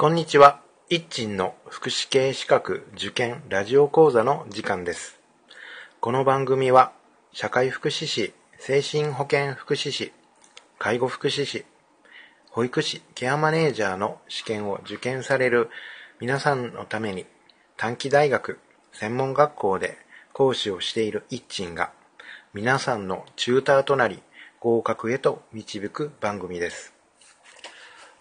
[0.00, 0.62] こんにちは。
[0.88, 5.20] 一鎮の福祉系資格受験ラジオ講座の時間です。
[6.00, 6.92] この番組は、
[7.34, 10.14] 社会福祉士、精神保健福祉士、
[10.78, 11.66] 介護福祉士、
[12.48, 15.68] 保育士、ケアマネージャーの試験を受験される
[16.18, 17.26] 皆さんのために、
[17.76, 18.58] 短期大学、
[18.92, 19.98] 専門学校で
[20.32, 21.92] 講師をしている一鎮が、
[22.54, 24.22] 皆さんのチューターとなり、
[24.60, 26.94] 合格へと導く番組です。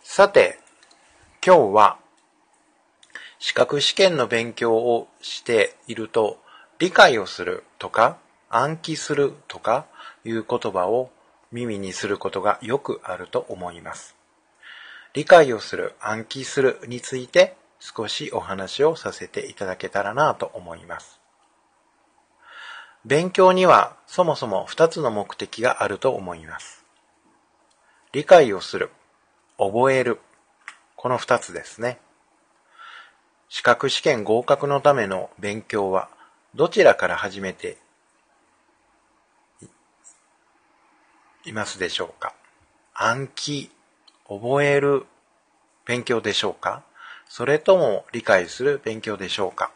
[0.04, 0.60] さて、
[1.46, 1.98] 今日は
[3.40, 6.38] 資格試験の勉強をしていると
[6.80, 8.18] 理解をするとか
[8.50, 9.86] 暗記するとか
[10.26, 11.12] いう言葉を
[11.52, 14.16] 耳にすることがよくあると思います。
[15.14, 21.20] 理解をする、暗記するについて少しお話をさせていただけたらなと思います。
[23.06, 26.86] 勉強にはそもそも2つの目的があると思います。
[28.12, 28.92] 理解をする、
[29.58, 30.20] 覚える、
[31.02, 31.98] この二つですね。
[33.48, 36.10] 資格試験合格のための勉強は
[36.56, 37.78] どちらから始めて
[41.46, 42.34] いますでしょうか？
[42.94, 43.72] 暗記、
[44.28, 45.06] 覚える
[45.86, 46.84] 勉強でしょうか？
[47.30, 49.72] それとも理解する勉強でしょうか？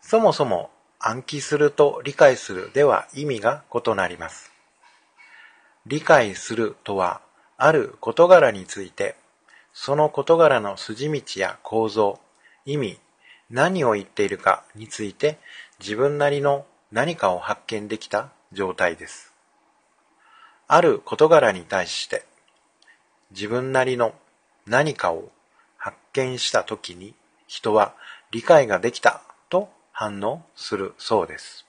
[0.00, 4.52] そもそも暗記すると理解するでは意味が異なります。
[5.84, 7.20] 理解するとは、
[7.56, 9.16] ある事柄について
[9.74, 12.20] その事柄の筋道や構造、
[12.64, 13.00] 意味、
[13.50, 15.38] 何を言っているかについて
[15.80, 19.34] 自分なりの何かを発見できた状態です。
[20.68, 22.24] ある事柄に対して
[23.32, 24.14] 自分なりの
[24.64, 25.30] 何かを
[25.76, 27.14] 発見したときに
[27.48, 27.94] 人は
[28.30, 31.66] 理解ができたと反応するそうです。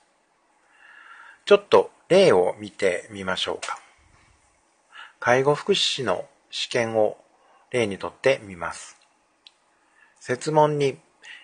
[1.44, 3.80] ちょっと例を見てみましょうか。
[5.18, 7.18] 介護福祉士の試験を
[7.76, 8.96] 例にとってみます。
[10.18, 10.98] 設問に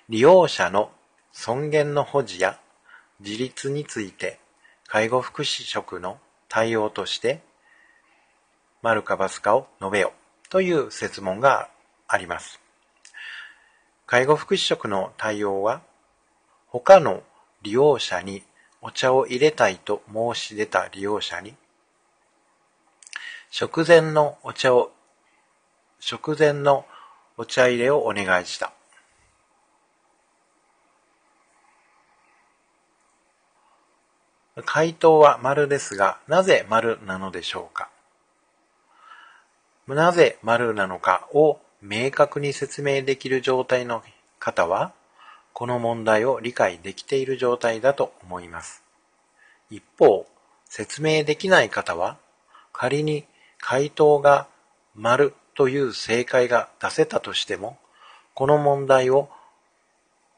[0.08, 0.90] 利用者の
[1.32, 2.58] 尊厳の保持や
[3.20, 4.40] 自立について
[4.86, 7.40] 介護福祉職の対応として
[8.82, 10.12] 丸かバスかを述べよ
[10.48, 11.68] という設問が
[12.08, 12.60] あります。
[14.06, 15.82] 介護福祉職の対応は
[16.66, 17.22] 他の
[17.62, 18.42] 利用者に
[18.80, 21.54] お茶を入れたいと申し出た利用者に
[23.50, 24.92] 食前のお茶を
[26.04, 26.84] 食前の
[27.36, 28.72] お茶入れをお願いした。
[34.64, 37.88] 回答は丸ですが、なぜ丸なのでしょうか？
[39.86, 44.02] なぜ丸なのかを明確に説明できる状態の
[44.40, 44.92] 方は、
[45.52, 48.82] この問題を理解できている状態だと思います。
[49.70, 50.26] 一方、
[50.68, 52.16] 説明できない方は、
[52.72, 53.24] 仮に
[53.60, 54.48] 回答が
[54.96, 57.78] 丸という正解が出せたとしても、
[58.34, 59.28] この問題を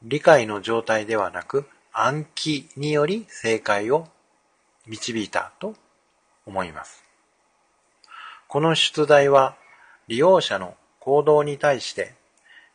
[0.03, 1.65] 理解の状態ではなく
[1.95, 4.07] 暗記により正解を
[4.87, 5.77] 導いたと
[6.45, 7.03] 思います。
[8.49, 9.57] この出題は
[10.09, 12.13] 利用者の行動に対して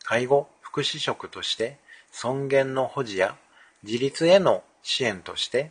[0.02, 1.78] 介護福祉職として
[2.10, 3.36] 尊厳の保持や
[3.84, 5.70] 自立への支援として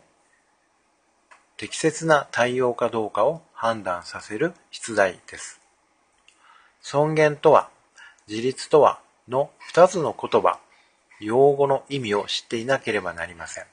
[1.58, 5.59] 適切な対応かどうかを判断させる出題です。
[6.82, 7.68] 尊厳とは、
[8.28, 10.58] 自立とはの二つの言葉、
[11.20, 13.64] 用語の意味を知っていなければなりません。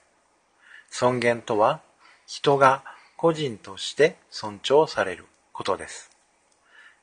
[0.90, 1.81] 尊厳とは、
[2.25, 2.84] 人が
[3.16, 6.12] 個人として尊重されることです。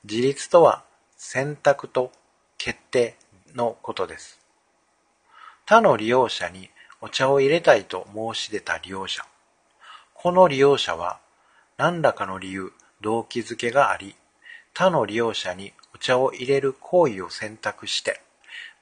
[0.05, 0.85] 自立とは、
[1.17, 2.13] 選択と
[2.59, 3.17] 決定
[3.55, 4.39] のことです。
[5.67, 6.69] 他の利用者に
[7.01, 9.25] お茶を入れたいと申し出た利用者。
[10.13, 11.19] この利用者は
[11.79, 14.15] 何らかの理由、動機づけがあり、
[14.75, 18.21] 他の利用者にお茶を入れる行為を選択して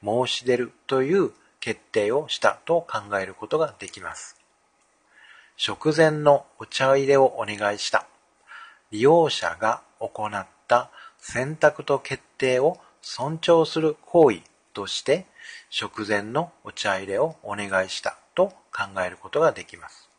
[0.03, 4.35] 申し出るという決定をしたと考えることができます。
[5.55, 8.05] 食前のお茶入れをお願いした。
[8.91, 10.89] 利用者が行った
[11.19, 14.41] 選択と決定を尊重する行為
[14.73, 15.25] として
[15.69, 20.09] 食前のお茶入れをお願いしたと考えることができます。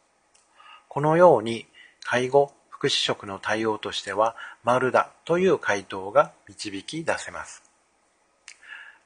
[0.89, 1.67] このように
[2.05, 2.53] 介護
[2.85, 7.63] 福祉職の対応としては丸だという回答が導き出せます。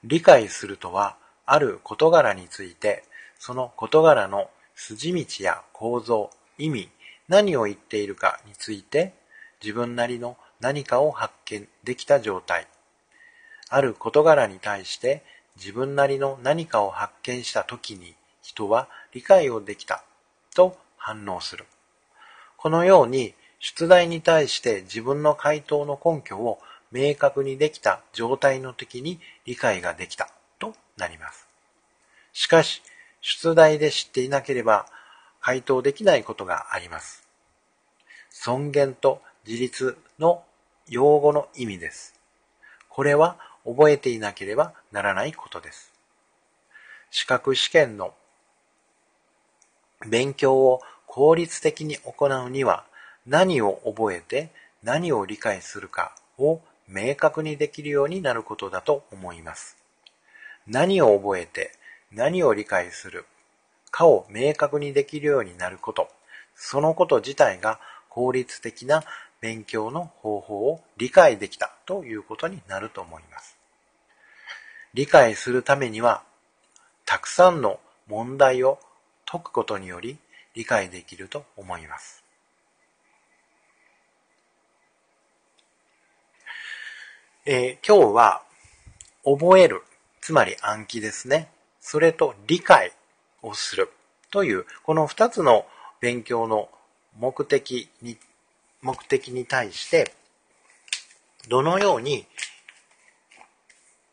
[0.03, 1.15] 理解するとは、
[1.45, 3.05] ある事柄について、
[3.37, 6.89] その事柄の筋道や構造、意味、
[7.29, 9.13] 何を言っているかについて、
[9.63, 12.67] 自分なりの何かを発見できた状態。
[13.69, 15.23] ある事柄に対して
[15.55, 20.03] 自分なりの何かを発見した時に人は理解をできた
[20.53, 21.65] と反応する。
[22.57, 26.59] このように出題に対して自分の回答の根拠を
[26.91, 31.47] 明確にできた状態の時に理解ができたとなります。
[32.33, 32.81] しかし、
[33.21, 34.85] 出題で知っていなければ
[35.41, 37.27] 回答できないことがあります。
[38.29, 40.43] 尊厳と自立の
[40.87, 42.15] 用語の意味です。
[42.87, 45.93] これは覚えていなければならないことです。
[47.11, 48.13] 資格試験の
[50.07, 52.85] 勉強を効率的に行うには
[53.29, 54.49] 何を覚えて
[54.81, 59.77] 何を理解するかを明確にできるようになることだと思います。
[60.65, 61.71] 何を覚えて
[62.11, 63.25] 何を理解する
[63.91, 66.09] かを明確にできるようになること、
[66.55, 67.79] そのこと自体が
[68.09, 69.03] 効率的な
[69.41, 73.59] 勉強の方法を理解できたということになると思います。
[74.95, 76.23] 理解するためには、
[77.05, 78.79] たくさんの問題を
[79.27, 80.17] 解くことにより
[80.55, 82.23] 理解できると思います。
[87.51, 88.43] えー、今日は
[89.25, 89.81] 覚える、
[90.21, 91.49] つまり暗記ですね。
[91.81, 92.91] それと理解
[93.41, 93.89] をする
[94.29, 95.65] という、この二つの
[95.99, 96.69] 勉強の
[97.17, 98.17] 目的に、
[98.83, 100.13] 目的に対して、
[101.47, 102.27] どのように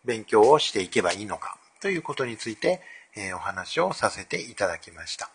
[0.07, 2.81] 勉強をしていけばいいのかということについて、
[3.17, 5.29] えー、お話をさせていただきました。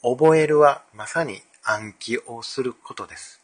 [0.00, 3.40] 覚えるはまさに暗記をすることです。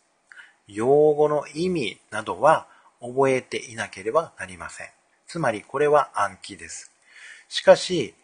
[0.69, 2.69] 用語の意味などは
[3.01, 4.89] 覚えていなければなりません。
[5.27, 6.91] つまりこれは暗記です。
[7.49, 8.15] しかし、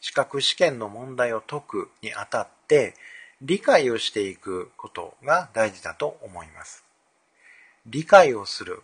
[0.00, 2.94] 資格試験の問題を解くにあたって、
[3.40, 6.84] 理解をしていくことが大事だと思います。
[7.86, 8.82] 理解をする、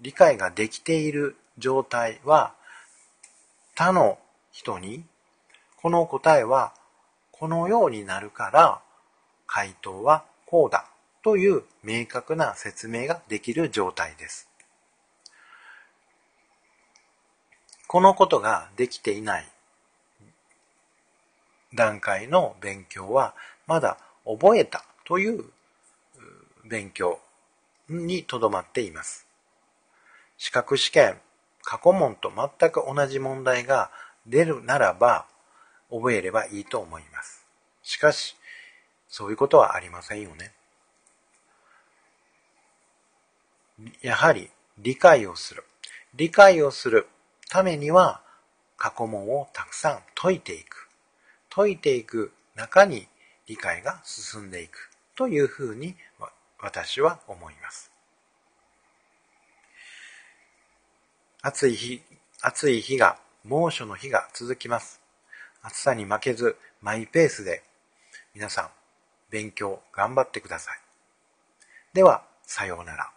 [0.00, 2.54] 理解ができている状態は、
[3.74, 4.18] 他の
[4.50, 5.04] 人に、
[5.76, 6.74] この答えは
[7.42, 8.80] このようになるから、
[9.48, 10.86] 回答はこうだ
[11.24, 14.48] という明確な説明ができる状態です。
[17.92, 19.46] このことができていない
[21.74, 23.34] 段階の勉強は
[23.66, 25.44] まだ覚えたという
[26.64, 27.18] 勉強
[27.90, 29.26] にとどまっています。
[30.38, 31.18] 資格試験、
[31.60, 33.90] 過去問と全く同じ問題が
[34.26, 35.26] 出るならば
[35.90, 37.44] 覚えればいいと思います。
[37.82, 38.38] しかし、
[39.06, 40.54] そういうことはありませんよね。
[44.00, 44.48] やはり
[44.78, 45.66] 理解をする。
[46.14, 47.06] 理解をする
[47.52, 48.22] ためには
[48.78, 50.88] 過去問をたくさん解いていく。
[51.54, 53.06] 解いていく中に
[53.46, 55.94] 理解が進んでいくというふうに
[56.58, 57.90] 私は思います。
[61.42, 62.00] 暑い日、
[62.40, 65.02] 暑い日が、猛暑の日が続きます。
[65.60, 67.62] 暑さに負けずマイペースで
[68.34, 68.68] 皆さん
[69.28, 70.78] 勉強頑張ってください。
[71.92, 73.10] では、さようなら。